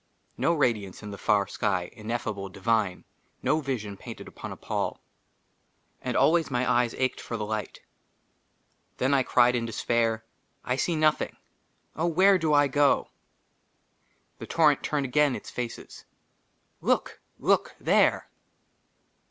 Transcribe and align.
NO 0.35 0.55
RADIANCE 0.55 1.03
IN 1.03 1.11
THE 1.11 1.17
FAR 1.19 1.45
SKY, 1.45 1.91
INEFFABLE, 1.93 2.49
DIVINE; 2.49 3.05
NO 3.43 3.59
VISION 3.61 3.97
PAINTED 3.97 4.27
UPON 4.29 4.51
A 4.51 4.57
PALL; 4.57 4.99
AND 6.01 6.17
ALWAYS 6.17 6.49
MY 6.49 6.65
EYES 6.67 6.95
ACHED 6.95 7.21
FOR 7.21 7.37
THE 7.37 7.45
LIGHT. 7.45 7.81
THEN 8.97 9.13
I 9.13 9.21
CRIED 9.21 9.53
IN 9.57 9.67
DESPAIR," 9.67 10.25
I 10.63 10.75
SEE 10.75 10.95
NOTHING! 10.95 11.37
OH, 11.95 12.07
WHERE 12.07 12.37
DO 12.39 12.51
I 12.51 12.67
GO?" 12.67 13.11
THE 14.39 14.47
TORRENT 14.47 14.81
TURNED 14.81 15.05
AGAIN 15.05 15.35
ITS 15.35 15.51
FACES:" 15.51 16.05
LOOK! 16.81 17.19
LOOK! 17.37 17.75
THERE 17.79 18.27